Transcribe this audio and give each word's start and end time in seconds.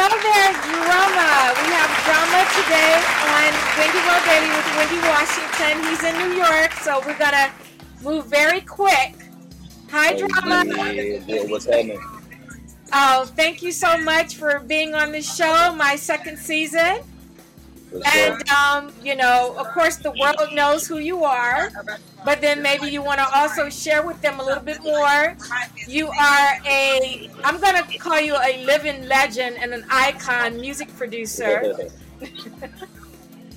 Hello 0.00 0.14
there, 0.22 0.52
drama. 0.62 1.58
We 1.58 1.74
have 1.74 1.90
drama 2.06 2.46
today 2.54 2.94
on 3.34 3.50
Wendy 3.74 3.98
World 4.06 4.22
Daily 4.30 4.46
with 4.54 4.70
Wendy 4.78 5.00
Washington. 5.08 5.74
He's 5.90 6.04
in 6.04 6.14
New 6.22 6.36
York, 6.38 6.72
so 6.74 7.00
we're 7.04 7.18
gonna 7.18 7.52
move 8.00 8.26
very 8.26 8.60
quick. 8.60 9.16
Hi, 9.90 10.14
drama. 10.14 10.62
Yeah, 10.72 11.18
yeah, 11.26 11.42
what's 11.50 11.64
happening? 11.64 12.00
Oh, 12.92 13.24
thank 13.34 13.60
you 13.60 13.72
so 13.72 13.98
much 13.98 14.36
for 14.36 14.60
being 14.60 14.94
on 14.94 15.10
the 15.10 15.20
show, 15.20 15.74
my 15.74 15.96
second 15.96 16.38
season. 16.38 17.00
And 17.92 18.48
um, 18.50 18.92
you 19.02 19.16
know, 19.16 19.54
of 19.58 19.68
course, 19.68 19.96
the 19.96 20.10
world 20.10 20.52
knows 20.52 20.86
who 20.86 20.98
you 20.98 21.24
are, 21.24 21.70
but 22.24 22.40
then 22.40 22.62
maybe 22.62 22.88
you 22.88 23.02
want 23.02 23.18
to 23.18 23.26
also 23.34 23.70
share 23.70 24.06
with 24.06 24.20
them 24.20 24.40
a 24.40 24.44
little 24.44 24.62
bit 24.62 24.82
more. 24.82 25.36
You 25.86 26.08
are 26.08 26.58
a, 26.66 27.30
I'm 27.44 27.60
gonna 27.60 27.86
call 27.98 28.20
you 28.20 28.36
a 28.36 28.64
living 28.64 29.06
legend 29.08 29.56
and 29.58 29.72
an 29.72 29.84
icon 29.90 30.60
music 30.60 30.94
producer. 30.96 31.90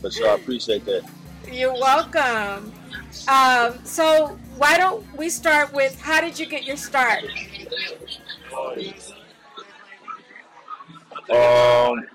but 0.02 0.14
sure, 0.14 0.30
I 0.30 0.36
appreciate 0.36 0.86
that. 0.86 1.04
You're 1.52 1.74
welcome. 1.74 2.72
Um, 3.28 3.84
so 3.84 4.38
why 4.58 4.78
don't 4.78 5.06
we 5.18 5.30
start 5.30 5.74
with 5.74 6.00
how 6.00 6.22
did 6.22 6.40
you 6.40 6.46
get 6.46 6.64
your 6.64 6.78
start? 6.78 7.24
Um, 11.30 12.06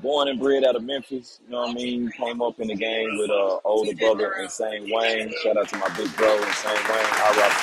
born 0.00 0.28
and 0.28 0.38
bred 0.38 0.64
out 0.64 0.76
of 0.76 0.84
Memphis, 0.84 1.40
you 1.44 1.52
know 1.52 1.62
what 1.62 1.70
I 1.70 1.74
mean? 1.74 2.10
Came 2.12 2.42
up 2.42 2.60
in 2.60 2.68
the 2.68 2.74
game 2.74 3.18
with 3.18 3.30
a 3.30 3.58
older 3.64 3.94
brother 3.96 4.32
Insane 4.34 4.90
Wayne. 4.92 5.32
Shout 5.42 5.56
out 5.56 5.68
to 5.68 5.76
my 5.78 5.88
big 5.96 6.14
bro 6.16 6.36
Insane 6.36 6.82
Wayne, 6.88 7.12
RIP. 7.36 7.62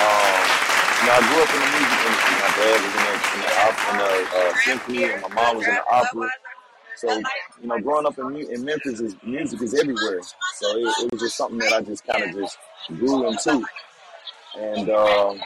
Um, 0.00 0.70
you 1.00 1.06
know, 1.06 1.12
I 1.12 1.20
grew 1.28 1.42
up 1.42 1.54
in 1.54 1.60
the 1.60 1.70
music 1.76 2.00
industry. 2.06 2.34
My 2.40 2.50
dad 2.56 2.78
was 2.84 2.94
in 2.96 3.04
the, 3.04 3.14
in 3.34 3.40
the, 3.40 3.52
op- 3.60 3.86
in 3.90 3.98
the 3.98 4.36
uh, 4.36 4.54
symphony, 4.64 5.04
and 5.04 5.22
my 5.22 5.28
mom 5.34 5.56
was 5.56 5.66
in 5.66 5.74
the 5.74 5.86
opera. 5.90 6.30
So, 6.96 7.16
you 7.62 7.68
know, 7.68 7.80
growing 7.80 8.06
up 8.06 8.18
in, 8.18 8.36
in 8.36 8.64
Memphis, 8.64 9.00
is 9.00 9.16
music 9.24 9.62
is 9.62 9.74
everywhere. 9.74 10.20
So 10.56 10.76
it, 10.76 10.94
it 11.04 11.12
was 11.12 11.20
just 11.20 11.36
something 11.36 11.58
that 11.58 11.72
I 11.72 11.80
just 11.80 12.06
kind 12.06 12.24
of 12.24 12.34
just 12.34 12.58
grew 12.88 13.28
into. 13.28 13.64
And, 14.58 14.90
um, 14.90 15.40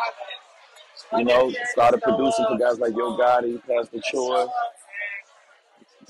you 1.17 1.25
know, 1.25 1.53
started 1.73 2.03
producing 2.03 2.47
for 2.47 2.59
guys 2.59 2.79
like 2.79 2.97
Yo 2.97 3.17
Gotti, 3.17 3.61
Pastor 3.69 4.01
Troy. 4.11 4.47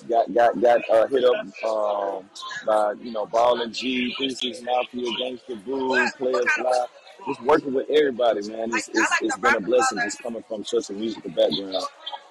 Got 0.08 0.34
got 0.34 0.60
got 0.60 0.80
uh, 0.90 1.06
hit 1.06 1.24
up 1.24 1.64
um, 1.64 2.28
by 2.66 2.92
you 3.00 3.12
know 3.12 3.26
Ball 3.26 3.62
and 3.62 3.72
G, 3.72 4.14
Three 4.16 4.30
Six 4.30 4.60
Mafia, 4.62 5.06
Gangsta 5.20 5.64
Boo, 5.64 5.88
Players 6.16 6.46
Live. 6.58 6.88
Just 7.26 7.42
working 7.42 7.72
with 7.72 7.88
everybody, 7.88 8.46
man. 8.48 8.70
It's, 8.74 8.88
it's, 8.88 9.10
it's 9.22 9.36
been 9.38 9.56
a 9.56 9.60
blessing 9.60 9.98
just 10.04 10.22
coming 10.22 10.42
from 10.46 10.64
such 10.64 10.90
a 10.90 10.92
musical 10.92 11.30
background 11.30 11.76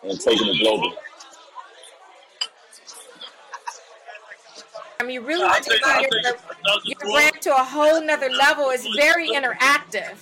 and 0.03 0.19
taking 0.19 0.47
it 0.47 0.59
global. 0.59 0.93
I 4.99 5.03
mean, 5.03 5.15
you 5.15 5.21
really 5.21 5.49
taking 5.61 5.79
your, 6.01 6.35
your 6.83 6.99
brand 6.99 7.41
to 7.41 7.51
a 7.55 7.63
whole 7.63 8.01
nother 8.01 8.29
level. 8.29 8.69
It's 8.69 8.87
very 8.95 9.29
interactive. 9.29 10.17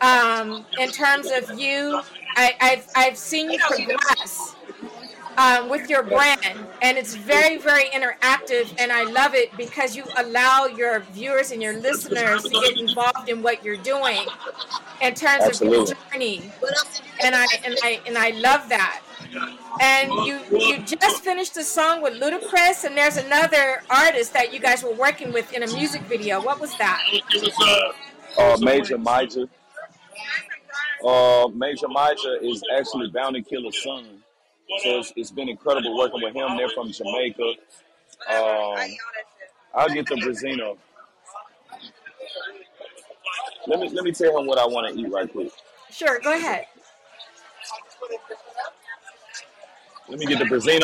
Um, 0.00 0.66
in 0.78 0.90
terms 0.90 1.30
of 1.30 1.58
you, 1.58 2.02
I, 2.36 2.54
I've 2.60 2.86
I've 2.94 3.16
seen 3.16 3.50
you 3.50 3.58
progress 3.60 4.55
um, 5.36 5.68
with 5.68 5.88
your 5.90 6.02
brand, 6.02 6.66
and 6.82 6.96
it's 6.96 7.14
very 7.14 7.58
very 7.58 7.84
interactive, 7.90 8.72
and 8.78 8.90
I 8.92 9.04
love 9.04 9.34
it 9.34 9.56
because 9.56 9.96
you 9.96 10.04
allow 10.16 10.66
your 10.66 11.00
viewers 11.12 11.50
and 11.50 11.62
your 11.62 11.78
listeners 11.78 12.42
to 12.42 12.48
get 12.48 12.78
involved 12.78 13.28
in 13.28 13.42
what 13.42 13.64
you're 13.64 13.76
doing 13.76 14.26
in 15.02 15.14
terms 15.14 15.60
of 15.60 15.68
your 15.68 15.86
journey, 15.86 16.50
and 17.22 17.34
I 17.34 17.46
and 17.64 17.76
I 17.82 18.00
and 18.06 18.16
I 18.16 18.30
love 18.30 18.68
that. 18.68 19.02
And 19.80 20.10
you 20.26 20.40
you 20.50 20.78
just 20.82 21.22
finished 21.22 21.56
a 21.56 21.64
song 21.64 22.02
with 22.02 22.14
Ludacris, 22.14 22.84
and 22.84 22.96
there's 22.96 23.16
another 23.16 23.82
artist 23.90 24.32
that 24.32 24.54
you 24.54 24.60
guys 24.60 24.82
were 24.82 24.94
working 24.94 25.32
with 25.32 25.52
in 25.52 25.62
a 25.62 25.72
music 25.72 26.02
video. 26.02 26.42
What 26.42 26.60
was 26.60 26.76
that? 26.78 27.02
Uh, 28.38 28.56
Major 28.60 28.98
Major. 28.98 29.46
Uh, 31.04 31.48
Major 31.54 31.88
Major 31.88 32.36
is 32.40 32.62
actually 32.76 33.10
Bounty 33.10 33.42
Killer's 33.42 33.82
son. 33.82 34.22
So 34.82 34.98
it's, 34.98 35.12
it's 35.16 35.30
been 35.30 35.48
incredible 35.48 35.96
working 35.96 36.22
with 36.22 36.34
him. 36.34 36.56
They're 36.56 36.68
from 36.70 36.90
Jamaica. 36.90 37.54
Um, 38.28 38.76
I'll 39.74 39.88
get 39.88 40.06
the 40.06 40.16
Brazino. 40.16 40.76
Let 43.66 43.80
me 43.80 43.88
let 43.90 44.04
me 44.04 44.12
tell 44.12 44.38
him 44.38 44.46
what 44.46 44.58
I 44.58 44.66
want 44.66 44.92
to 44.92 45.00
eat 45.00 45.10
right 45.10 45.30
quick. 45.30 45.50
Sure, 45.90 46.20
go 46.20 46.34
ahead. 46.34 46.66
Let 50.08 50.18
me 50.18 50.26
get 50.26 50.38
the 50.38 50.44
Brazino. 50.44 50.80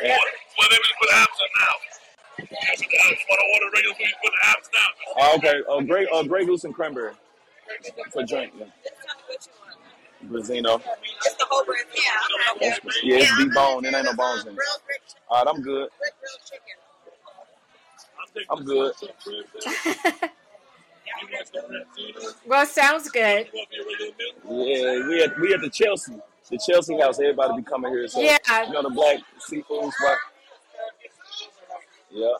Well, 0.00 0.68
they 0.70 0.76
put 1.00 1.10
apps 1.10 1.26
now. 1.60 1.74
Yes, 2.38 2.48
I 2.50 2.74
just 2.74 3.24
want 3.28 3.40
to 3.40 3.46
order 3.54 3.70
regular 3.74 3.94
food. 3.96 4.06
Put 4.24 4.32
the 4.32 4.46
apps 4.46 4.68
now. 4.72 4.88
Oh, 5.18 5.36
okay, 5.36 5.62
uh, 5.68 5.80
Grey 5.82 6.06
uh, 6.12 6.22
Grey 6.22 6.44
Goose 6.46 6.64
and 6.64 6.74
cranberry 6.74 7.12
for 8.12 8.24
drink. 8.24 8.52
Yeah. 8.58 8.66
Brazino. 10.28 10.82
It's 11.60 11.60
the 11.60 11.60
whole 11.60 11.64
bread. 11.64 11.78
Yeah. 12.60 12.60
That's, 12.60 12.80
yeah, 13.02 13.16
it's 13.18 13.36
deep 13.38 13.52
bone. 13.54 13.84
It 13.84 13.94
ain't 13.94 14.04
no 14.04 14.14
bones 14.14 14.46
in 14.46 14.52
it. 14.54 14.58
All 15.28 15.44
right, 15.44 15.54
I'm 15.54 15.62
good. 15.62 15.88
brick 15.98 16.14
grilled 16.20 16.40
chicken. 16.44 16.76
I'm 18.50 18.64
good. 18.64 18.92
Well, 22.46 22.66
sounds 22.66 23.10
good. 23.10 23.48
Yeah, 23.52 23.62
we 24.48 25.22
at 25.22 25.38
we 25.38 25.54
at 25.54 25.60
the 25.60 25.70
Chelsea, 25.70 26.14
the 26.50 26.58
Chelsea 26.58 26.98
house. 26.98 27.18
Everybody 27.18 27.56
be 27.56 27.62
coming 27.62 27.92
here. 27.92 28.08
So 28.08 28.20
Yeah. 28.20 28.38
you 28.66 28.72
know 28.72 28.82
the 28.82 28.90
black 28.90 29.18
seafood 29.38 29.92
spot. 29.92 30.16
Yeah. 32.10 32.26
Yeah, 32.26 32.32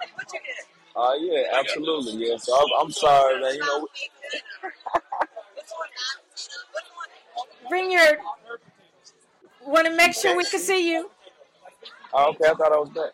they 0.00 0.06
put 0.16 0.32
you 0.32 0.38
in. 0.38 0.66
Oh 0.96 1.10
uh, 1.10 1.14
yeah, 1.14 1.58
absolutely. 1.58 2.26
Yeah. 2.28 2.36
So 2.36 2.54
I'm, 2.56 2.66
I'm 2.86 2.90
sorry, 2.90 3.40
man. 3.40 3.54
You 3.54 3.60
know, 3.60 3.86
Bring 7.70 7.90
your. 7.92 8.18
Want 9.64 9.86
to 9.86 9.96
make 9.96 10.12
sure 10.14 10.36
we 10.36 10.44
can 10.44 10.58
see 10.60 10.90
you. 10.90 11.08
oh, 12.12 12.30
okay. 12.30 12.46
I 12.50 12.54
thought 12.54 12.72
I 12.72 12.76
was 12.78 12.90
back. 12.90 13.12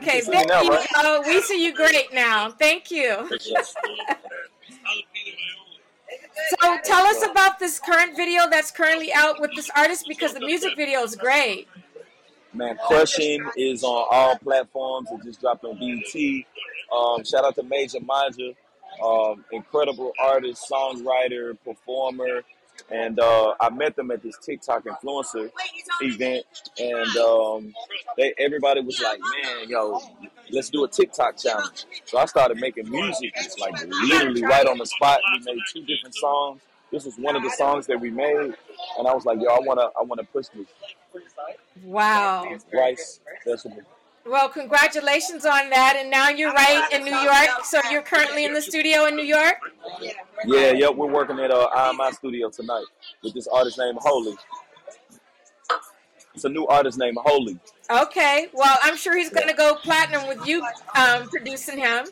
Okay, 0.00 0.16
You 0.16 0.22
can 0.22 0.24
see 0.24 0.30
there 0.32 0.40
me 0.40 0.46
now, 0.46 0.62
you 0.62 0.70
right? 0.70 0.88
go. 0.94 1.22
We 1.26 1.40
see 1.42 1.64
you 1.64 1.74
great 1.74 2.12
now. 2.14 2.50
Thank 2.50 2.90
you. 2.90 3.28
So 6.60 6.78
tell 6.84 7.04
us 7.06 7.24
about 7.24 7.58
this 7.58 7.78
current 7.78 8.16
video 8.16 8.48
that's 8.50 8.70
currently 8.70 9.12
out 9.12 9.40
with 9.40 9.50
this 9.54 9.70
artist 9.76 10.06
because 10.08 10.32
the 10.32 10.40
music 10.40 10.74
video 10.76 11.02
is 11.02 11.14
great. 11.16 11.68
Man, 12.54 12.78
Crushing 12.86 13.44
is 13.56 13.82
on 13.84 14.06
all 14.10 14.38
platforms. 14.38 15.08
It 15.12 15.22
just 15.24 15.40
dropped 15.40 15.64
on 15.64 15.78
BET. 15.78 16.44
Um, 16.96 17.24
shout 17.24 17.44
out 17.44 17.54
to 17.56 17.62
Major 17.64 17.98
Major, 18.00 18.52
um, 19.04 19.44
incredible 19.52 20.12
artist, 20.22 20.64
songwriter, 20.70 21.56
performer, 21.64 22.42
and 22.90 23.18
uh, 23.18 23.54
I 23.60 23.70
met 23.70 23.96
them 23.96 24.10
at 24.10 24.22
this 24.22 24.36
TikTok 24.38 24.84
influencer 24.84 25.50
event, 26.00 26.44
and 26.78 27.16
um, 27.16 27.74
they 28.16 28.34
everybody 28.38 28.80
was 28.80 29.00
like, 29.00 29.20
"Man, 29.20 29.68
yo, 29.68 30.00
let's 30.50 30.70
do 30.70 30.84
a 30.84 30.88
TikTok 30.88 31.38
challenge." 31.38 31.86
So 32.04 32.18
I 32.18 32.26
started 32.26 32.58
making 32.60 32.90
music, 32.90 33.32
it's 33.36 33.58
like 33.58 33.74
literally 33.88 34.42
right 34.42 34.66
on 34.66 34.78
the 34.78 34.86
spot. 34.86 35.20
We 35.32 35.52
made 35.52 35.62
two 35.72 35.84
different 35.84 36.14
songs. 36.14 36.60
This 36.90 37.04
was 37.04 37.16
one 37.16 37.34
of 37.34 37.42
the 37.42 37.50
songs 37.50 37.86
that 37.86 38.00
we 38.00 38.10
made, 38.10 38.54
and 38.98 39.08
I 39.08 39.14
was 39.14 39.24
like, 39.24 39.40
"Yo, 39.40 39.48
I 39.48 39.58
wanna, 39.60 39.88
I 39.98 40.02
wanna 40.02 40.24
push 40.24 40.46
this." 40.48 40.66
Wow. 41.84 42.56
Rice 42.72 43.20
vegetable. 43.44 43.82
Well, 44.26 44.48
congratulations 44.48 45.44
on 45.44 45.68
that. 45.70 45.96
And 45.98 46.10
now 46.10 46.30
you're 46.30 46.52
right 46.52 46.88
in 46.92 47.04
New 47.04 47.14
York. 47.14 47.64
So 47.64 47.78
you're 47.90 48.02
currently 48.02 48.44
in 48.44 48.54
the 48.54 48.62
studio 48.62 49.04
in 49.04 49.16
New 49.16 49.24
York? 49.24 49.56
Yeah, 50.46 50.72
yep, 50.72 50.94
we're 50.94 51.10
working 51.10 51.38
at 51.38 51.50
uh, 51.50 51.68
IMI 51.74 52.12
Studio 52.12 52.50
tonight 52.50 52.84
with 53.22 53.34
this 53.34 53.46
artist 53.46 53.78
named 53.78 53.98
Holy. 54.00 54.36
It's 56.34 56.44
a 56.44 56.48
new 56.48 56.66
artist 56.66 56.98
named 56.98 57.16
Holy. 57.24 57.58
Okay. 57.90 58.48
Well, 58.52 58.76
I'm 58.82 58.96
sure 58.96 59.16
he's 59.16 59.30
going 59.30 59.48
to 59.48 59.54
go 59.54 59.76
platinum 59.76 60.26
with 60.26 60.46
you 60.46 60.66
um, 60.96 61.28
producing 61.28 61.78
him. 61.78 62.06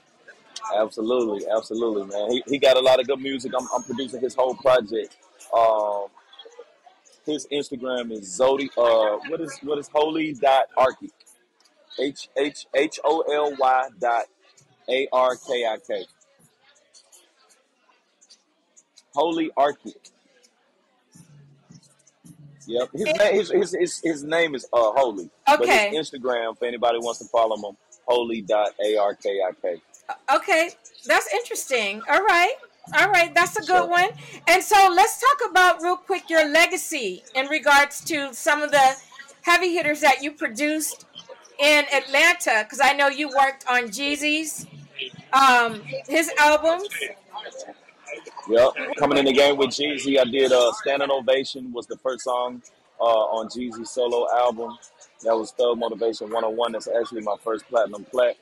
Absolutely, 0.77 1.45
absolutely, 1.55 2.07
man. 2.07 2.31
He, 2.31 2.43
he 2.47 2.59
got 2.59 2.77
a 2.77 2.81
lot 2.81 3.01
of 3.01 3.07
good 3.07 3.21
music. 3.21 3.53
I'm, 3.59 3.67
I'm 3.75 3.83
producing 3.83 4.21
his 4.21 4.35
whole 4.35 4.55
project. 4.55 5.17
Um, 5.57 6.07
his 7.27 7.47
Instagram 7.53 8.13
is 8.13 8.39
Zodi. 8.39 8.69
Uh, 8.77 9.19
what 9.29 9.41
is 9.41 9.59
what 9.63 9.79
is 9.79 9.89
Holy 9.93 10.33
dot 10.35 10.67
Arky? 10.79 11.11
H 12.01 12.29
H 12.37 12.67
H 12.75 13.01
O 13.05 13.21
L 13.21 13.55
Y 13.59 13.89
dot 14.01 14.25
A 14.89 15.09
R 15.13 15.37
K 15.37 15.67
I 15.67 15.79
K. 15.87 16.07
Holy 19.15 19.51
Arky. 19.57 19.95
Yep. 22.67 22.89
His 22.93 23.05
name 23.05 23.35
his, 23.35 23.51
his, 23.51 23.73
his, 23.73 24.01
his 24.03 24.25
name 24.25 24.55
is 24.55 24.67
uh 24.73 24.93
Holy. 24.93 25.31
Okay. 25.49 25.57
But 25.59 25.69
his 25.69 26.11
Instagram, 26.11 26.53
if 26.53 26.63
anybody 26.63 26.99
wants 26.99 27.19
to 27.19 27.27
follow 27.27 27.57
him, 27.57 27.77
holy 28.07 28.41
dot 28.41 28.71
A 28.85 28.97
R 28.97 29.15
K 29.15 29.41
I 29.47 29.53
K. 29.61 29.83
Okay. 30.35 30.71
That's 31.07 31.33
interesting. 31.35 32.03
All 32.11 32.23
right. 32.23 32.55
All 32.99 33.11
right, 33.11 33.33
that's 33.33 33.57
a 33.57 33.65
good 33.65 33.89
one. 33.89 34.09
And 34.49 34.61
so 34.61 34.93
let's 34.93 35.21
talk 35.21 35.51
about 35.51 35.81
real 35.83 35.97
quick 35.97 36.29
your 36.29 36.49
legacy 36.49 37.23
in 37.37 37.47
regards 37.47 38.01
to 38.07 38.35
some 38.35 38.61
of 38.61 38.73
the 38.73 38.97
heavy 39.43 39.73
hitters 39.73 40.01
that 40.01 40.21
you 40.21 40.33
produced 40.33 41.07
in 41.61 41.85
Atlanta, 41.95 42.65
because 42.65 42.81
I 42.83 42.93
know 42.93 43.07
you 43.07 43.29
worked 43.29 43.65
on 43.71 43.85
Jeezy's, 43.85 44.67
um, 45.33 45.81
his 46.09 46.33
albums. 46.41 46.89
Yep. 48.49 48.71
Coming 48.99 49.19
in 49.19 49.25
the 49.27 49.33
game 49.33 49.57
with 49.57 49.71
Jeezy, 49.71 50.19
I 50.19 50.25
did 50.25 50.53
uh, 50.53 50.73
"Standing 50.73 51.11
Ovation" 51.11 51.73
was 51.73 51.87
the 51.87 51.97
first 51.99 52.25
song 52.25 52.63
uh, 53.01 53.05
on 53.05 53.49
Jeezy's 53.49 53.91
solo 53.91 54.27
album. 54.37 54.77
That 55.23 55.37
was 55.37 55.53
Thug 55.53 55.79
Motivation 55.79 56.27
101. 56.29 56.73
That's 56.73 56.89
actually 56.89 57.21
my 57.23 57.37
first 57.45 57.65
platinum 57.69 58.05
plaque. 58.05 58.37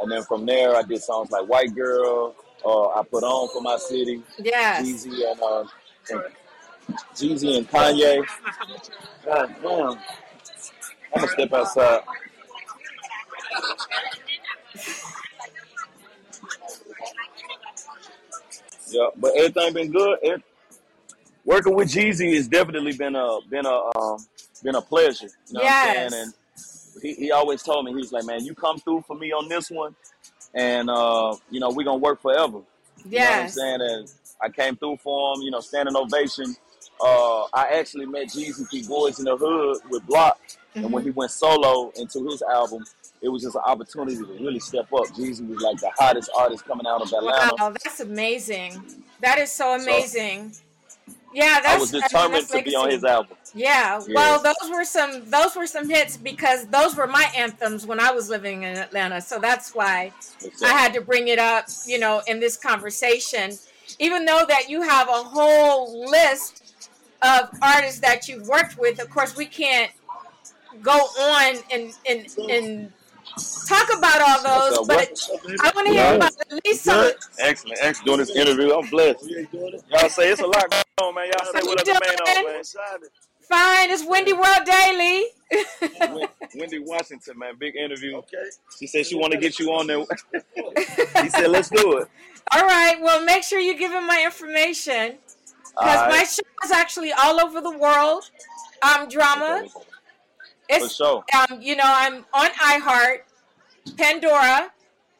And 0.00 0.10
then 0.10 0.22
from 0.24 0.44
there, 0.46 0.76
I 0.76 0.82
did 0.82 1.02
songs 1.02 1.30
like 1.30 1.46
White 1.48 1.74
Girl, 1.74 2.34
uh, 2.64 2.88
I 2.88 3.02
Put 3.02 3.22
On 3.22 3.48
for 3.52 3.62
My 3.62 3.76
City, 3.78 4.22
Yes. 4.38 4.86
Jeezy 4.86 5.30
and, 5.30 5.40
uh, 5.42 5.64
and 6.10 6.22
Jeezy 7.14 7.56
and 7.58 7.68
Kanye. 7.68 8.24
God 9.24 9.54
damn. 9.62 9.72
I'm 9.82 9.98
gonna 11.16 11.28
step 11.28 11.52
outside. 11.52 12.00
Yeah, 18.90 19.08
but 19.16 19.32
everything 19.36 19.72
been 19.72 19.90
good. 19.92 20.18
Every- 20.22 20.42
working 21.44 21.74
with 21.74 21.88
Jeezy 21.88 22.34
has 22.34 22.48
definitely 22.48 22.92
been 22.92 23.16
a 23.16 23.38
been 23.48 23.66
a 23.66 23.98
um, 23.98 24.18
been 24.62 24.74
a 24.74 24.80
pleasure. 24.82 25.28
You 25.48 25.54
know 25.54 25.60
what 25.62 25.72
I'm 25.72 26.08
saying? 26.10 26.22
And 26.22 27.02
he, 27.02 27.14
he 27.14 27.32
always 27.32 27.62
told 27.62 27.84
me 27.86 27.94
he's 27.94 28.12
like, 28.12 28.24
man, 28.24 28.44
you 28.44 28.54
come 28.54 28.78
through 28.78 29.02
for 29.06 29.16
me 29.16 29.32
on 29.32 29.48
this 29.48 29.70
one, 29.70 29.94
and 30.54 30.90
uh, 30.90 31.34
you 31.50 31.60
know 31.60 31.70
we're 31.70 31.84
gonna 31.84 31.98
work 31.98 32.20
forever. 32.20 32.60
You 33.04 33.10
know 33.20 33.24
what 33.30 33.38
I'm 33.42 33.48
saying? 33.48 33.80
And 33.80 34.12
I 34.42 34.48
came 34.48 34.76
through 34.76 34.98
for 34.98 35.34
him. 35.34 35.42
You 35.42 35.50
know, 35.50 35.60
standing 35.60 35.96
ovation. 35.96 36.54
Uh, 37.02 37.44
I 37.54 37.68
actually 37.78 38.04
met 38.06 38.26
Jeezy 38.28 38.68
through 38.68 38.82
Boys 38.86 39.18
in 39.18 39.24
the 39.24 39.34
Hood 39.36 39.78
with 39.88 40.06
Block, 40.06 40.38
and 40.74 40.92
when 40.92 41.02
Mhm. 41.02 41.06
he 41.06 41.10
went 41.12 41.30
solo 41.30 41.90
into 41.96 42.28
his 42.28 42.42
album, 42.42 42.84
it 43.22 43.28
was 43.28 43.42
just 43.42 43.54
an 43.54 43.62
opportunity 43.66 44.16
to 44.16 44.24
really 44.24 44.60
step 44.60 44.92
up. 44.92 45.06
Jeezy 45.08 45.46
was 45.48 45.60
like 45.62 45.78
the 45.78 45.90
hottest 45.98 46.30
artist 46.36 46.64
coming 46.64 46.86
out 46.86 47.02
of 47.02 47.12
Atlanta. 47.12 47.54
Wow, 47.58 47.70
that's 47.70 48.00
amazing. 48.00 48.82
That 49.20 49.38
is 49.38 49.52
so 49.52 49.76
So 49.76 49.82
amazing. 49.84 50.52
Yeah, 51.32 51.58
I 51.58 51.62
that's 51.62 51.80
was 51.80 51.94
I 51.94 51.98
mean, 51.98 52.02
determined 52.02 52.48
to 52.48 52.62
be 52.62 52.74
on 52.74 52.90
his 52.90 53.04
album. 53.04 53.36
Yeah, 53.54 54.00
Yeah. 54.06 54.14
well, 54.14 54.42
those 54.42 54.70
were 54.70 54.84
some 54.84 55.28
those 55.30 55.54
were 55.54 55.66
some 55.66 55.88
hits 55.88 56.16
because 56.16 56.66
those 56.68 56.96
were 56.96 57.06
my 57.06 57.30
anthems 57.36 57.86
when 57.86 58.00
I 58.00 58.10
was 58.10 58.28
living 58.28 58.62
in 58.64 58.76
Atlanta. 58.76 59.20
So 59.20 59.38
that's 59.38 59.74
why 59.74 60.12
What's 60.40 60.62
I 60.62 60.72
had 60.72 60.92
to 60.94 61.00
bring 61.00 61.28
it 61.28 61.38
up, 61.38 61.66
you 61.86 61.98
know, 61.98 62.22
in 62.26 62.40
this 62.40 62.56
conversation. 62.56 63.52
Even 63.98 64.24
though 64.24 64.44
that 64.48 64.68
you 64.68 64.82
have 64.82 65.08
a 65.08 65.12
whole 65.12 66.08
list 66.10 66.84
of 67.22 67.50
artists 67.60 68.00
that 68.00 68.28
you've 68.28 68.48
worked 68.48 68.78
with, 68.78 69.00
of 69.00 69.10
course, 69.10 69.36
we 69.36 69.46
can't 69.46 69.92
go 70.82 70.92
on 70.92 71.56
and 71.72 71.92
and 72.08 72.26
and 72.50 72.92
talk 73.66 73.88
about 73.96 74.20
all 74.20 74.70
those. 74.70 74.78
up? 74.78 74.86
But 74.86 75.18
I 75.60 75.72
want 75.74 75.86
to 75.86 75.92
hear 75.92 76.14
about 76.16 76.32
at 76.50 76.64
least 76.64 76.84
some. 76.84 77.00
Good. 77.00 77.14
Excellent. 77.38 77.78
Excellent. 77.82 78.06
Doing 78.06 78.18
this 78.18 78.30
interview. 78.30 78.72
I'm 78.72 78.88
blessed. 78.90 79.28
Y'all 79.28 80.08
say 80.08 80.30
it's 80.30 80.40
a 80.40 80.46
lot 80.46 80.70
going 80.70 80.84
on, 81.02 81.14
man. 81.14 81.26
Y'all 81.26 81.52
say 81.52 81.66
what 81.66 81.78
up 81.80 81.84
the 81.86 81.92
man 81.92 82.36
on, 82.38 82.52
man. 82.52 82.62
Fine, 83.50 83.90
it's 83.90 84.04
Wendy 84.06 84.32
World 84.32 84.64
Daily. 84.64 85.24
Wen- 86.14 86.28
Wendy 86.54 86.78
Washington, 86.78 87.36
man. 87.36 87.54
Big 87.58 87.74
interview. 87.74 88.14
Okay. 88.18 88.44
She 88.78 88.86
said 88.86 89.04
she 89.04 89.16
want 89.16 89.32
to 89.32 89.38
get 89.38 89.58
you 89.58 89.72
on 89.72 89.88
there. 89.88 90.04
he 91.22 91.28
said, 91.28 91.48
let's 91.48 91.68
do 91.68 91.98
it. 91.98 92.08
All 92.52 92.62
right. 92.64 92.96
Well, 93.00 93.24
make 93.24 93.42
sure 93.42 93.58
you 93.58 93.76
give 93.76 93.90
him 93.90 94.06
my 94.06 94.22
information 94.24 95.18
All 95.76 95.84
because 95.84 96.08
my 96.08 96.22
show 96.22 96.42
is 96.64 96.70
actually 96.70 97.12
all 97.12 97.40
over 97.40 97.60
the 97.60 97.76
world. 97.76 98.30
Um, 98.82 99.08
drama. 99.08 99.64
For 100.70 100.84
It's 100.86 100.94
sure. 100.94 101.24
um, 101.36 101.60
you 101.60 101.76
know, 101.76 101.84
I'm 101.86 102.24
on 102.32 102.50
iHeart, 102.50 103.18
Pandora, 103.96 104.72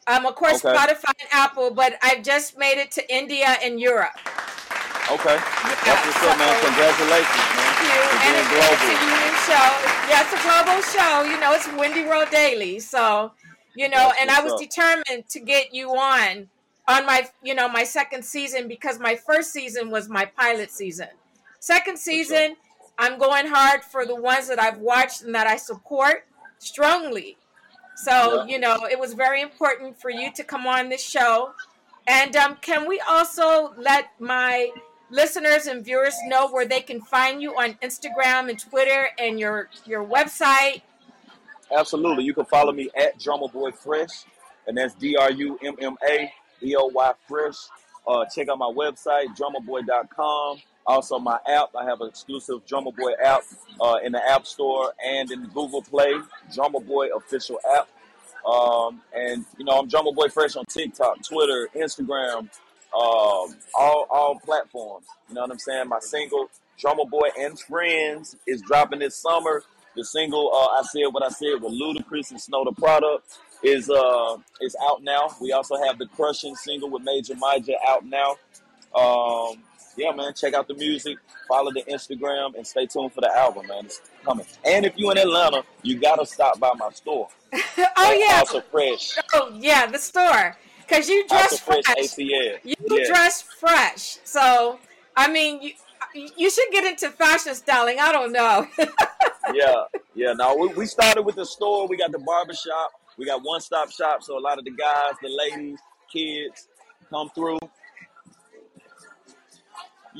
um, 0.06 0.26
of 0.26 0.34
course, 0.34 0.64
Okay. 0.64 0.74
Spotify 0.76 1.12
and 1.20 1.28
Apple, 1.32 1.70
but 1.70 1.94
I've 2.02 2.22
just 2.22 2.56
made 2.58 2.78
it 2.80 2.90
to 2.92 3.14
India 3.14 3.56
and 3.62 3.80
Europe. 3.80 4.12
Okay. 5.10 5.34
Yeah, 5.34 5.76
That's 5.84 6.06
what's 6.06 6.22
up, 6.22 6.38
man. 6.38 6.64
Congratulations, 6.64 7.36
man. 7.36 7.56
thank 7.58 7.78
you. 7.82 7.98
For 8.06 8.16
And 8.26 8.36
it's, 8.36 8.50
it's 8.52 8.82
a 8.82 8.86
global. 8.86 9.10
union 9.10 9.34
show. 9.46 9.68
Yeah, 10.08 10.22
it's 10.22 10.34
a 10.34 10.42
global 10.46 10.82
show. 10.82 11.22
You 11.30 11.40
know, 11.40 11.52
it's 11.54 11.66
Wendy 11.76 12.04
World 12.04 12.30
Daily. 12.30 12.78
So, 12.78 13.32
you 13.74 13.88
know, 13.88 13.96
That's 14.10 14.20
and 14.20 14.30
I 14.30 14.40
was 14.42 14.52
up. 14.52 14.60
determined 14.60 15.28
to 15.30 15.40
get 15.40 15.74
you 15.74 15.90
on 15.96 16.48
on 16.86 17.06
my, 17.06 17.28
you 17.42 17.54
know, 17.54 17.68
my 17.68 17.84
second 17.84 18.24
season 18.24 18.68
because 18.68 18.98
my 18.98 19.16
first 19.16 19.52
season 19.52 19.90
was 19.90 20.08
my 20.08 20.24
pilot 20.26 20.70
season. 20.70 21.08
Second 21.60 21.98
season, 21.98 22.48
sure. 22.48 22.56
I'm 23.00 23.18
going 23.18 23.46
hard 23.46 23.82
for 23.82 24.04
the 24.04 24.14
ones 24.14 24.46
that 24.48 24.60
I've 24.60 24.78
watched 24.78 25.22
and 25.22 25.34
that 25.34 25.46
I 25.46 25.56
support 25.56 26.26
strongly. 26.58 27.38
So, 27.96 28.44
Yeah. 28.44 28.44
you 28.52 28.58
know, 28.58 28.84
it 28.90 28.98
was 28.98 29.14
very 29.14 29.40
important 29.40 29.98
for 30.00 30.10
you 30.10 30.30
to 30.32 30.44
come 30.44 30.66
on 30.66 30.90
this 30.90 31.02
show. 31.02 31.54
And 32.06 32.36
um, 32.36 32.56
can 32.60 32.86
we 32.86 33.00
also 33.00 33.72
let 33.78 34.10
my 34.20 34.70
listeners 35.10 35.66
and 35.66 35.82
viewers 35.84 36.14
know 36.26 36.48
where 36.50 36.66
they 36.66 36.80
can 36.82 37.00
find 37.00 37.40
you 37.40 37.54
on 37.56 37.74
Instagram 37.82 38.48
and 38.50 38.58
Twitter 38.58 39.08
and 39.18 39.40
your 39.40 39.68
your 39.86 40.04
website? 40.04 40.82
Absolutely. 41.74 42.24
You 42.24 42.34
can 42.34 42.44
follow 42.44 42.72
me 42.72 42.90
at 42.96 43.18
Drumma 43.18 43.48
Boy 43.48 43.70
Fresh, 43.70 44.24
and 44.66 44.76
that's 44.76 44.94
D 44.94 45.16
R 45.16 45.30
U 45.30 45.58
M 45.62 45.76
M 45.80 45.96
A 46.06 46.32
B 46.60 46.74
O 46.76 46.86
Y 46.86 47.12
Fresh. 47.28 47.56
Uh, 48.06 48.24
check 48.26 48.48
out 48.48 48.58
my 48.58 48.72
website, 48.82 49.26
drummaboy.com. 49.36 50.58
Also, 50.90 51.20
my 51.20 51.38
app. 51.46 51.70
I 51.78 51.84
have 51.84 52.00
an 52.00 52.08
exclusive 52.08 52.66
Drumma 52.66 52.90
Boy 52.90 53.12
app 53.24 53.42
uh, 53.80 53.98
in 54.04 54.10
the 54.10 54.20
App 54.28 54.44
Store 54.44 54.92
and 55.06 55.30
in 55.30 55.44
Google 55.54 55.82
Play, 55.82 56.14
Drumma 56.52 56.80
Boy 56.80 57.10
official 57.16 57.60
app. 57.76 57.88
Um, 58.44 59.00
and 59.14 59.44
you 59.56 59.64
know, 59.64 59.78
I'm 59.78 59.86
Drumma 59.86 60.10
Boy 60.10 60.28
Fresh 60.28 60.56
on 60.56 60.64
TikTok, 60.64 61.22
Twitter, 61.22 61.68
Instagram, 61.76 62.48
um, 62.92 63.56
all 63.78 64.06
all 64.10 64.40
platforms. 64.44 65.06
You 65.28 65.36
know 65.36 65.42
what 65.42 65.52
I'm 65.52 65.60
saying? 65.60 65.86
My 65.88 66.00
single, 66.00 66.50
Drumma 66.76 67.04
Boy 67.04 67.28
and 67.38 67.56
Friends, 67.60 68.36
is 68.48 68.60
dropping 68.60 68.98
this 68.98 69.14
summer. 69.16 69.62
The 69.94 70.04
single, 70.04 70.50
uh, 70.52 70.80
I 70.80 70.82
said 70.82 71.06
what 71.12 71.22
I 71.22 71.28
said 71.28 71.62
with 71.62 71.72
Ludacris 71.72 72.32
and 72.32 72.40
Snow 72.40 72.64
Tha 72.64 72.72
Product 72.72 73.24
is 73.62 73.88
uh 73.88 74.38
is 74.60 74.74
out 74.82 75.04
now. 75.04 75.36
We 75.40 75.52
also 75.52 75.76
have 75.84 75.98
the 75.98 76.06
Crushing 76.06 76.56
single 76.56 76.90
with 76.90 77.04
Major 77.04 77.34
Major 77.36 77.74
out 77.86 78.04
now. 78.04 78.36
Um, 78.92 79.62
yeah, 79.96 80.12
man, 80.12 80.32
check 80.34 80.54
out 80.54 80.68
the 80.68 80.74
music, 80.74 81.18
follow 81.48 81.70
the 81.72 81.82
Instagram, 81.82 82.54
and 82.56 82.66
stay 82.66 82.86
tuned 82.86 83.12
for 83.12 83.20
the 83.20 83.30
album, 83.36 83.66
man. 83.66 83.86
It's 83.86 84.00
coming. 84.24 84.46
And 84.64 84.86
if 84.86 84.96
you're 84.96 85.12
in 85.12 85.18
Atlanta, 85.18 85.64
you 85.82 85.98
gotta 86.00 86.26
stop 86.26 86.58
by 86.58 86.72
my 86.76 86.90
store 86.90 87.28
oh 87.52 88.16
yeah, 88.18 88.36
House 88.36 88.54
of 88.54 88.64
Fresh. 88.66 89.16
oh 89.34 89.52
yeah, 89.58 89.86
the 89.86 89.98
store. 89.98 90.56
Cause 90.88 91.08
you 91.08 91.26
dress 91.28 91.60
Fresh 91.60 91.84
fresh. 91.84 91.96
ATL. 91.96 92.58
You 92.64 92.74
Yeah, 92.88 93.06
dress 93.06 93.42
fresh. 93.42 94.18
So 94.24 94.78
I 95.16 95.30
mean, 95.30 95.62
you 95.62 95.72
you 96.14 96.50
should 96.50 96.68
get 96.72 96.84
into 96.84 97.10
fashion 97.10 97.54
styling. 97.54 97.98
I 98.00 98.12
don't 98.12 98.32
know. 98.32 98.66
yeah, 99.54 99.84
yeah. 100.14 100.32
Now 100.32 100.56
we, 100.56 100.68
we 100.68 100.86
started 100.86 101.22
with 101.22 101.36
the 101.36 101.46
store. 101.46 101.86
We 101.86 101.96
got 101.96 102.10
the 102.10 102.18
barbershop. 102.18 102.92
We 103.16 103.26
got 103.26 103.42
one 103.44 103.60
stop 103.60 103.90
shop. 103.90 104.22
So 104.22 104.38
a 104.38 104.40
lot 104.40 104.58
of 104.58 104.64
the 104.64 104.72
guys, 104.72 105.14
the 105.22 105.28
ladies, 105.28 105.78
kids 106.12 106.68
come 107.10 107.30
through. 107.34 107.58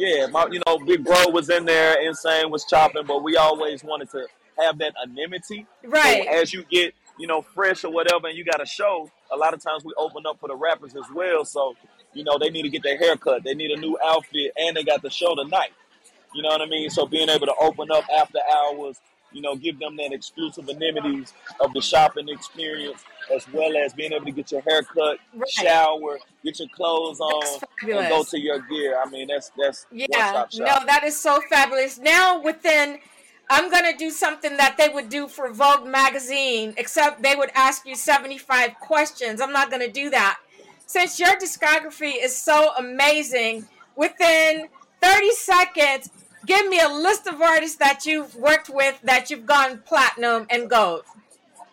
Yeah, 0.01 0.29
my 0.29 0.47
you 0.51 0.63
know, 0.67 0.79
Big 0.79 1.05
Bro 1.05 1.29
was 1.29 1.51
in 1.51 1.67
there, 1.67 2.01
Insane 2.01 2.51
was 2.51 2.65
chopping, 2.65 3.05
but 3.05 3.23
we 3.23 3.37
always 3.37 3.85
wanted 3.85 4.09
to 4.13 4.27
have 4.59 4.79
that 4.79 4.95
anonymity. 5.03 5.67
So 5.85 5.91
right. 5.91 6.27
as 6.27 6.55
you 6.55 6.65
get, 6.71 6.95
you 7.19 7.27
know, 7.27 7.43
fresh 7.43 7.85
or 7.85 7.93
whatever, 7.93 8.29
and 8.29 8.39
you 8.39 8.43
got 8.43 8.63
a 8.63 8.67
show, 8.67 9.11
a 9.31 9.37
lot 9.37 9.53
of 9.53 9.63
times 9.63 9.85
we 9.85 9.93
open 9.99 10.23
up 10.27 10.41
for 10.41 10.49
the 10.49 10.57
rappers 10.57 10.97
as 10.97 11.05
well. 11.15 11.45
So, 11.45 11.77
you 12.15 12.25
know, 12.25 12.39
they 12.39 12.49
need 12.49 12.63
to 12.63 12.71
get 12.71 12.83
their 12.83 12.97
hair 12.97 13.15
cut, 13.15 13.45
they 13.45 13.53
need 13.53 13.73
a 13.73 13.77
new 13.77 13.99
outfit, 14.03 14.53
and 14.57 14.75
they 14.75 14.85
got 14.85 15.03
the 15.03 15.11
show 15.11 15.35
tonight. 15.35 15.75
You 16.35 16.45
know 16.45 16.49
what 16.49 16.63
I 16.63 16.67
mean? 16.67 16.89
So 16.89 17.05
being 17.05 17.29
able 17.29 17.49
to 17.49 17.55
open 17.61 17.91
up 17.91 18.05
after 18.11 18.39
hours, 18.57 18.99
you 19.33 19.43
know, 19.43 19.55
give 19.57 19.79
them 19.79 19.97
that 19.97 20.13
exclusive 20.13 20.69
amenities 20.69 21.33
of 21.61 21.73
the 21.73 21.81
shopping 21.81 22.29
experience, 22.29 23.03
as 23.35 23.47
well 23.53 23.77
as 23.77 23.93
being 23.93 24.13
able 24.13 24.27
to 24.27 24.33
get 24.33 24.51
your 24.51 24.63
hair 24.63 24.83
cut, 24.83 25.19
Right. 25.35 25.49
shower, 25.49 26.19
get 26.45 26.59
your 26.59 26.69
clothes 26.69 27.21
on, 27.21 27.61
and 27.83 28.09
go 28.09 28.25
to 28.25 28.39
your 28.39 28.59
gear. 28.61 29.01
I 29.01 29.09
mean, 29.09 29.29
that's 29.29 29.51
that's 29.57 29.87
Yeah, 29.91 30.45
no, 30.55 30.79
that 30.87 31.03
is 31.05 31.21
so 31.21 31.41
fabulous. 31.49 31.99
Now 31.99 32.41
within 32.41 32.99
I'm 33.53 33.69
gonna 33.69 33.97
do 33.97 34.11
something 34.11 34.57
that 34.59 34.77
they 34.79 34.89
would 34.89 35.09
do 35.09 35.27
for 35.27 35.53
Vogue 35.53 35.87
magazine, 35.87 36.73
except 36.77 37.21
they 37.21 37.35
would 37.35 37.51
ask 37.57 37.85
you 37.85 37.97
75 37.97 38.79
questions. 38.81 39.41
I'm 39.41 39.53
not 39.53 39.73
gonna 39.73 39.91
do 39.91 40.09
that. 40.11 40.39
Since 40.87 41.19
your 41.19 41.37
discography 41.37 42.13
is 42.21 42.37
so 42.37 42.73
amazing, 42.79 43.67
within 43.97 44.69
30 45.03 45.31
seconds, 45.33 46.11
give 46.47 46.69
me 46.69 46.81
a 46.81 46.89
list 46.89 47.27
of 47.27 47.41
artists 47.41 47.77
that 47.77 48.07
you've 48.07 48.35
worked 48.37 48.69
with 48.69 49.01
that 49.03 49.31
you've 49.31 49.47
gone 49.47 49.83
platinum 49.85 50.47
and 50.51 50.69
gold. 50.69 51.03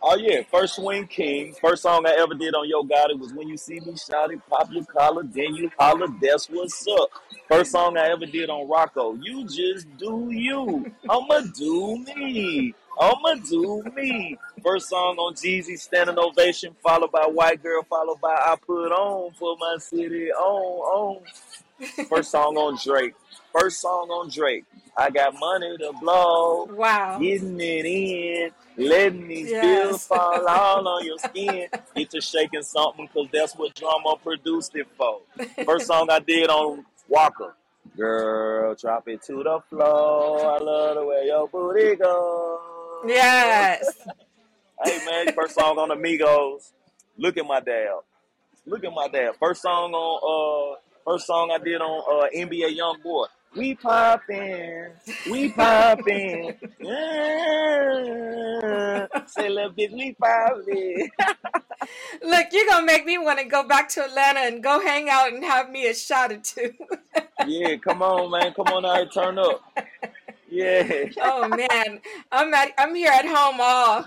Oh 0.02 0.16
yeah, 0.16 0.42
first 0.52 0.76
swing 0.76 1.08
king. 1.08 1.54
First 1.60 1.82
song 1.82 2.06
I 2.06 2.12
ever 2.20 2.36
did 2.36 2.54
on 2.54 2.70
Yo 2.70 2.84
God 2.84 3.10
it 3.10 3.20
was 3.20 3.34
when 3.34 3.48
you 3.48 3.58
see 3.58 3.80
me 3.80 3.96
shout 3.98 4.32
it, 4.32 4.40
pop 4.48 4.72
your 4.72 4.86
collar, 4.86 5.24
then 5.24 5.56
you 5.56 5.72
holler, 5.80 6.08
that's 6.22 6.48
what's 6.50 6.86
up. 6.88 7.10
First 7.48 7.72
song 7.72 7.98
I 7.98 8.10
ever 8.10 8.26
did 8.26 8.50
on 8.50 8.68
Rocko. 8.68 9.20
You 9.24 9.46
just 9.46 9.88
do 9.98 10.30
you. 10.32 10.92
I'ma 11.10 11.42
do 11.56 11.98
me. 12.16 12.76
I'ma 13.00 13.36
do 13.50 13.84
me. 13.96 14.38
First 14.64 14.90
song 14.90 15.18
on 15.18 15.34
Jeezy, 15.34 15.80
standing 15.80 16.18
ovation, 16.20 16.76
followed 16.84 17.12
by 17.12 17.26
White 17.26 17.64
Girl, 17.64 17.84
followed 17.84 18.22
by 18.22 18.34
I 18.34 18.56
put 18.56 18.92
on 18.92 19.32
for 19.34 19.56
my 19.60 19.78
city 19.80 20.32
on 20.32 21.20
on. 21.20 22.06
First 22.08 22.32
song 22.32 22.56
on 22.58 22.78
Drake. 22.84 23.14
First 23.54 23.82
song 23.82 24.10
on 24.10 24.30
Drake. 24.30 24.66
I 24.96 25.10
got 25.10 25.34
money 25.40 25.78
to 25.78 25.94
blow. 26.02 26.66
Wow. 26.66 27.20
Getting 27.20 27.60
it 27.60 27.86
in. 27.86 28.52
Letting 28.78 29.28
these 29.28 29.50
bills 29.52 29.92
Yes. 29.94 30.08
fall 30.08 30.48
all 30.48 30.88
on 30.88 31.06
your 31.06 31.18
skin. 31.20 31.68
Get 31.96 32.10
to 32.12 32.22
shaking 32.22 32.62
something 32.64 33.08
because 33.08 33.30
that's 33.32 33.54
what 33.56 33.74
drama 33.76 34.16
produced 34.24 34.76
it 34.76 34.88
for. 34.98 35.22
First 35.66 35.88
song 35.92 36.08
I 36.12 36.20
did 36.20 36.50
on 36.50 36.86
Waka. 37.08 37.54
Girl, 37.96 38.76
drop 38.76 39.08
it 39.08 39.24
to 39.24 39.44
the 39.44 39.60
floor. 39.70 40.46
I 40.54 40.58
love 40.60 40.96
the 40.96 41.06
way 41.06 41.24
your 41.26 41.48
booty 41.48 41.96
goes. 41.96 42.60
yes. 43.08 43.98
Hey 44.84 45.00
man, 45.10 45.34
first 45.34 45.56
song 45.56 45.80
on 45.80 45.90
Amigos. 45.90 46.72
Look 47.18 47.36
at 47.38 47.46
my 47.48 47.60
dad. 47.60 47.88
Look 48.68 48.84
at 48.84 48.94
my 48.94 49.08
dad. 49.08 49.32
First 49.40 49.64
song 49.64 49.92
on 49.92 50.76
uh 50.76 50.80
first 51.04 51.26
song 51.26 51.50
I 51.52 51.58
did 51.58 51.82
on 51.82 52.04
uh 52.08 52.28
NBA 52.38 52.76
Young 52.76 53.00
Boy. 53.02 53.26
We 53.56 53.76
poppin', 53.76 54.92
we 55.30 55.50
poppin'. 55.50 56.56
Yeah. 56.80 59.08
Say 59.26 59.50
little 59.50 59.72
bitch, 59.72 59.92
we 59.94 60.14
poppin'. 60.14 61.10
Look, 62.24 62.48
you're 62.52 62.68
gonna 62.68 62.86
make 62.86 63.06
me 63.06 63.18
want 63.18 63.40
to 63.40 63.46
go 63.46 63.64
back 63.64 63.90
to 63.90 64.06
Atlanta 64.06 64.42
and 64.42 64.64
go 64.64 64.80
hang 64.80 65.10
out 65.10 65.34
and 65.34 65.44
have 65.44 65.70
me 65.70 65.88
a 65.88 65.94
shot 65.96 66.32
or 66.32 66.38
two. 66.38 66.74
Yeah, 67.46 67.76
come 67.78 68.02
on, 68.02 68.32
man. 68.32 68.52
Come 68.56 68.66
on 68.74 68.84
out 68.84 69.14
turn 69.14 69.38
up. 69.38 69.62
Yeah. 70.50 71.06
oh 71.22 71.48
man, 71.48 72.02
I'm 72.32 72.54
at 72.54 72.72
I'm 72.78 72.96
here 72.96 73.12
at 73.12 73.26
home 73.26 73.58
all. 73.62 74.06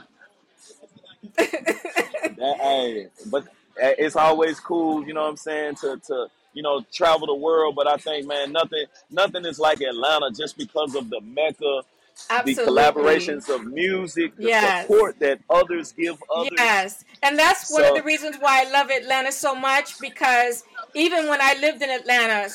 That, 1.36 2.56
hey, 2.60 3.06
but 3.26 3.44
uh, 3.44 3.94
it's 3.98 4.16
always 4.16 4.58
cool, 4.58 5.06
you 5.06 5.14
know 5.14 5.22
what 5.22 5.28
I'm 5.30 5.36
saying, 5.36 5.76
to 5.76 6.00
to 6.08 6.26
you 6.52 6.62
know 6.62 6.84
travel 6.92 7.26
the 7.26 7.34
world. 7.34 7.74
But 7.74 7.86
I 7.86 7.96
think, 7.96 8.26
man, 8.26 8.52
nothing 8.52 8.84
nothing 9.10 9.44
is 9.44 9.58
like 9.58 9.80
Atlanta 9.80 10.30
just 10.30 10.56
because 10.56 10.94
of 10.94 11.10
the 11.10 11.20
mecca, 11.20 11.82
the 12.44 12.54
collaborations 12.54 13.48
of 13.48 13.66
music, 13.66 14.36
the 14.36 14.48
Yes. 14.48 14.82
support 14.82 15.18
that 15.20 15.40
others 15.48 15.92
give 15.92 16.22
others. 16.34 16.50
Yes, 16.58 17.04
and 17.22 17.38
that's 17.38 17.72
one 17.72 17.84
of 17.84 17.94
the 17.94 18.02
reasons 18.02 18.36
why 18.38 18.64
I 18.66 18.70
love 18.70 18.90
Atlanta 18.90 19.32
so 19.32 19.54
much 19.54 20.00
because 20.00 20.64
even 20.94 21.28
when 21.28 21.40
I 21.40 21.54
lived 21.60 21.82
in 21.82 21.90
Atlanta, 21.90 22.48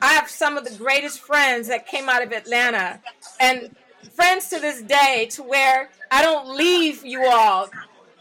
I 0.00 0.12
have 0.12 0.28
some 0.28 0.56
of 0.56 0.64
the 0.64 0.74
greatest 0.76 1.20
friends 1.20 1.68
that 1.68 1.86
came 1.86 2.08
out 2.08 2.22
of 2.22 2.32
Atlanta, 2.32 3.00
and 3.40 3.74
friends 4.14 4.48
to 4.50 4.58
this 4.60 4.82
day, 4.82 5.28
to 5.32 5.42
where 5.42 5.90
I 6.10 6.22
don't 6.22 6.56
leave 6.56 7.04
you 7.04 7.24
all, 7.26 7.70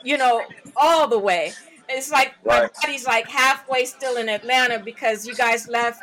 you 0.03 0.17
know, 0.17 0.43
all 0.75 1.07
the 1.07 1.19
way. 1.19 1.53
It's 1.89 2.09
like 2.11 2.35
my 2.45 2.61
Right. 2.61 2.71
body's 2.81 3.05
like 3.05 3.27
halfway 3.29 3.85
still 3.85 4.17
in 4.17 4.29
Atlanta 4.29 4.79
because 4.79 5.25
you 5.27 5.35
guys 5.35 5.67
left, 5.67 6.01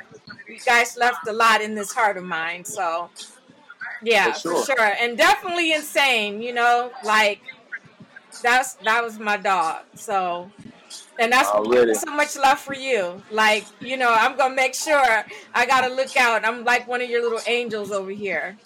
you 0.49 0.59
guys 0.65 0.97
left 0.97 1.27
a 1.29 1.33
lot 1.33 1.61
in 1.63 1.75
this 1.75 1.93
heart 1.93 2.17
of 2.17 2.25
mine. 2.25 2.65
So, 2.65 3.11
yeah, 4.03 4.33
For 4.33 4.39
for 4.39 4.55
sure. 4.55 4.67
sure, 4.67 4.81
and 5.01 5.17
definitely 5.19 5.73
insane. 5.73 6.43
You 6.43 6.53
know, 6.55 6.93
like 7.03 7.43
that's 8.43 8.75
that 8.77 9.03
was 9.03 9.19
my 9.19 9.37
dog. 9.37 9.85
So, 9.95 10.53
and 11.19 11.33
that's 11.33 11.53
Already. 11.55 11.95
so 11.95 12.11
much 12.15 12.37
love 12.37 12.59
for 12.61 12.75
you. 12.75 13.23
Like, 13.31 13.67
you 13.81 13.97
know, 13.97 14.13
I'm 14.13 14.37
gonna 14.37 14.55
make 14.55 14.75
sure 14.75 15.25
I 15.55 15.67
gotta 15.67 15.95
look 15.95 16.17
out. 16.17 16.45
I'm 16.45 16.65
like 16.65 16.89
one 16.89 17.03
of 17.03 17.11
your 17.11 17.23
little 17.23 17.41
angels 17.47 17.93
over 17.93 18.11
here. 18.11 18.59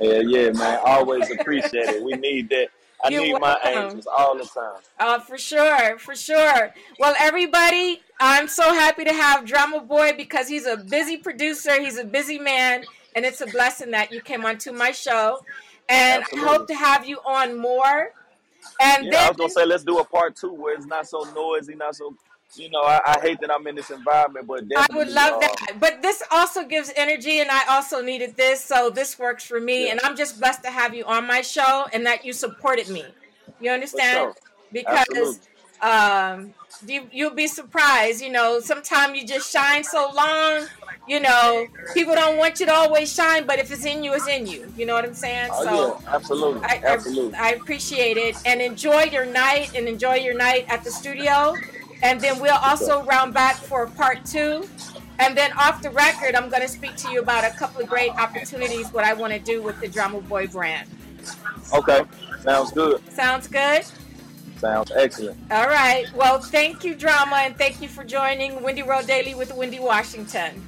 Yeah, 0.00 0.20
yeah, 0.24 0.50
man. 0.50 0.80
Always 0.84 1.30
appreciate 1.30 1.90
it. 1.90 2.02
We 2.02 2.14
need 2.14 2.50
that. 2.50 2.68
I 3.04 3.08
You're 3.10 3.22
need 3.22 3.32
my 3.34 3.58
welcome. 3.62 3.84
angels 3.84 4.06
all 4.06 4.36
the 4.36 4.44
time. 4.44 4.80
Uh, 4.98 5.18
for 5.20 5.36
sure, 5.36 5.98
for 5.98 6.16
sure. 6.16 6.72
Well, 6.98 7.14
everybody, 7.18 8.00
I'm 8.18 8.48
so 8.48 8.72
happy 8.72 9.04
to 9.04 9.12
have 9.12 9.44
Drumma 9.44 9.80
Boy 9.80 10.12
because 10.16 10.48
he's 10.48 10.64
a 10.66 10.78
busy 10.78 11.18
producer. 11.18 11.78
He's 11.80 11.98
a 11.98 12.04
busy 12.04 12.38
man, 12.38 12.84
and 13.14 13.26
it's 13.26 13.42
a 13.42 13.46
blessing 13.46 13.90
that 13.90 14.10
you 14.10 14.22
came 14.22 14.46
onto 14.46 14.72
my 14.72 14.90
show. 14.92 15.44
And 15.90 16.24
I 16.32 16.38
hope 16.38 16.66
to 16.68 16.74
have 16.74 17.06
you 17.06 17.18
on 17.26 17.58
more. 17.58 18.12
And 18.80 19.04
Yeah, 19.04 19.26
I 19.26 19.28
was 19.28 19.36
gonna 19.36 19.50
say 19.50 19.66
let's 19.66 19.84
do 19.84 19.98
a 19.98 20.04
part 20.04 20.34
two 20.34 20.54
where 20.54 20.74
it's 20.74 20.86
not 20.86 21.06
so 21.06 21.24
noisy, 21.34 21.74
not 21.74 21.94
so. 21.94 22.14
You 22.56 22.70
know, 22.70 22.82
I, 22.82 23.00
I 23.04 23.20
hate 23.20 23.40
that 23.40 23.50
I'm 23.50 23.66
in 23.66 23.74
this 23.74 23.90
environment, 23.90 24.46
but 24.46 24.62
I 24.76 24.86
would 24.94 25.08
love 25.08 25.34
uh, 25.34 25.38
that. 25.40 25.56
But 25.80 26.02
this 26.02 26.22
also 26.30 26.64
gives 26.64 26.92
energy, 26.94 27.40
and 27.40 27.50
I 27.50 27.64
also 27.68 28.00
needed 28.00 28.36
this, 28.36 28.62
so 28.62 28.90
this 28.90 29.18
works 29.18 29.44
for 29.44 29.60
me. 29.60 29.86
Yeah. 29.86 29.92
And 29.92 30.00
I'm 30.04 30.16
just 30.16 30.38
blessed 30.38 30.62
to 30.62 30.70
have 30.70 30.94
you 30.94 31.04
on 31.04 31.26
my 31.26 31.40
show 31.40 31.86
and 31.92 32.06
that 32.06 32.24
you 32.24 32.32
supported 32.32 32.88
me. 32.88 33.04
You 33.60 33.70
understand? 33.72 34.34
sure. 34.34 34.34
Because 34.72 35.40
um, 35.82 36.54
you, 36.86 37.08
you'll 37.12 37.34
be 37.34 37.46
surprised. 37.46 38.22
You 38.22 38.30
know, 38.30 38.60
sometimes 38.60 39.16
you 39.16 39.26
just 39.26 39.52
shine 39.52 39.84
so 39.84 40.10
long. 40.14 40.66
You 41.06 41.20
know, 41.20 41.66
people 41.92 42.14
don't 42.14 42.38
want 42.38 42.60
you 42.60 42.66
to 42.66 42.72
always 42.72 43.12
shine, 43.12 43.46
but 43.46 43.58
if 43.58 43.70
it's 43.70 43.84
in 43.84 44.02
you, 44.02 44.14
it's 44.14 44.26
in 44.26 44.46
you. 44.46 44.72
You 44.76 44.86
know 44.86 44.94
what 44.94 45.04
I'm 45.04 45.14
saying? 45.14 45.50
Oh 45.52 45.64
so. 45.64 46.00
yeah, 46.02 46.14
absolutely, 46.14 46.62
I, 46.62 46.82
absolutely. 46.84 47.34
I, 47.34 47.48
I 47.48 47.50
appreciate 47.50 48.16
it 48.16 48.36
and 48.46 48.62
enjoy 48.62 49.04
your 49.04 49.26
night 49.26 49.74
and 49.74 49.86
enjoy 49.86 50.14
your 50.14 50.34
night 50.34 50.64
at 50.68 50.82
the 50.82 50.90
studio. 50.90 51.54
And 52.02 52.20
then 52.20 52.38
we'll 52.40 52.56
also 52.56 53.02
round 53.04 53.34
back 53.34 53.56
for 53.56 53.86
part 53.86 54.24
two. 54.24 54.68
And 55.18 55.36
then 55.36 55.52
off 55.52 55.80
the 55.80 55.90
record, 55.90 56.34
I'm 56.34 56.48
going 56.48 56.62
to 56.62 56.68
speak 56.68 56.96
to 56.96 57.10
you 57.10 57.20
about 57.20 57.44
a 57.44 57.56
couple 57.56 57.80
of 57.82 57.88
great 57.88 58.10
opportunities, 58.12 58.92
what 58.92 59.04
I 59.04 59.14
want 59.14 59.32
to 59.32 59.38
do 59.38 59.62
with 59.62 59.80
the 59.80 59.88
Drumma 59.88 60.20
Boy 60.22 60.48
brand. 60.48 60.88
Okay, 61.72 62.02
sounds 62.40 62.72
good. 62.72 63.00
Sounds 63.12 63.48
good? 63.48 63.84
Sounds 64.58 64.90
excellent. 64.92 65.38
All 65.50 65.66
right. 65.66 66.06
Well, 66.14 66.40
thank 66.40 66.84
you, 66.84 66.94
Drama, 66.94 67.36
and 67.36 67.56
thank 67.56 67.80
you 67.80 67.88
for 67.88 68.02
joining 68.04 68.62
Wendy 68.62 68.82
World 68.82 69.06
Daily 69.06 69.34
with 69.34 69.54
Wendy 69.54 69.78
Washington. 69.78 70.66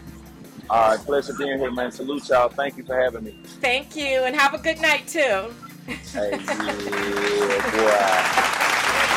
All 0.69 0.91
right, 0.91 0.99
pleasure 0.99 1.33
being 1.35 1.59
here, 1.59 1.71
man. 1.71 1.93
Salute 1.93 2.29
y'all. 2.29 2.49
Thank 2.49 2.77
you 2.77 2.85
for 2.85 3.01
having 3.01 3.25
me. 3.25 3.39
Thank 3.61 3.95
you, 3.97 4.25
and 4.25 4.35
have 4.35 4.55
a 4.55 4.59
good 4.59 4.81
night, 4.81 5.07
too. 5.07 5.53
Hey, 6.13 6.31
yeah. 7.75 8.37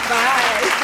Bye. 0.10 0.76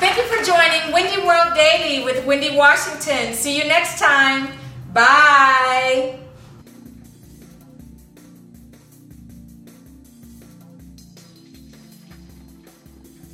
Thank 0.00 0.16
you 0.16 0.24
for 0.24 0.44
joining 0.44 0.92
Wendy 0.92 1.20
World 1.26 1.54
Daily 1.54 2.04
with 2.04 2.24
Wendy 2.24 2.56
Washington. 2.56 3.34
See 3.34 3.58
you 3.58 3.64
next 3.64 3.98
time. 3.98 4.48
Bye. 4.92 6.18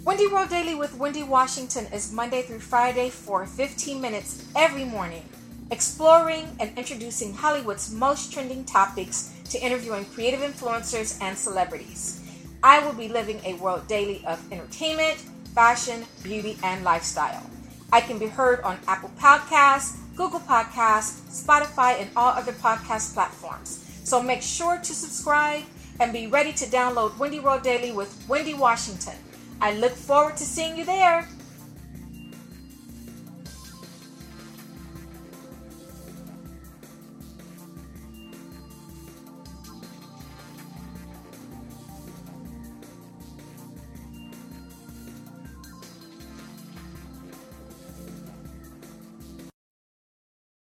Wendy 0.05 0.27
World 0.27 0.49
Daily 0.49 0.75
with 0.75 0.97
Wendy 0.97 1.23
Washington 1.23 1.87
is 1.93 2.13
Monday 2.13 2.43
through 2.43 2.61
Friday 2.61 3.11
for 3.11 3.47
15 3.47 4.01
minutes 4.01 4.45
every 4.57 4.85
morning, 4.85 5.23
exploring 5.71 6.49
and 6.59 6.77
introducing 6.77 7.35
Hollywood's 7.35 7.93
most 7.93 8.33
trending 8.33 8.65
topics 8.65 9.35
to 9.51 9.59
interviewing 9.61 10.05
creative 10.07 10.41
influencers 10.41 11.21
and 11.23 11.37
celebrities. 11.37 12.18
I 12.63 12.85
will 12.85 12.93
be 12.93 13.09
living 13.09 13.41
a 13.45 13.55
world 13.55 13.87
daily 13.87 14.25
of 14.27 14.41
entertainment, 14.53 15.19
fashion, 15.55 16.05
beauty, 16.23 16.59
and 16.63 16.85
lifestyle. 16.85 17.43
I 17.93 18.01
can 18.01 18.19
be 18.19 18.27
heard 18.27 18.61
on 18.63 18.79
Apple 18.89 19.11
Podcasts, 19.19 19.97
Google 20.17 20.41
Podcasts, 20.41 21.21
Spotify, 21.31 22.01
and 22.01 22.11
all 22.17 22.33
other 22.33 22.53
podcast 22.53 23.15
platforms. 23.15 23.85
So 24.05 24.23
make 24.23 24.43
sure 24.43 24.79
to 24.79 24.95
subscribe 24.95 25.63
and 26.01 26.13
be 26.13 26.27
ready 26.27 26.53
to 26.53 26.65
download 26.67 27.17
Wendy 27.19 27.41
World 27.41 27.63
Daily 27.63 27.93
with 27.93 28.25
Wendy 28.29 28.55
Washington. 28.55 29.15
I 29.61 29.75
look 29.75 29.93
forward 29.93 30.37
to 30.39 30.45
seeing 30.45 30.77
you 30.77 30.85
there. 30.85 31.29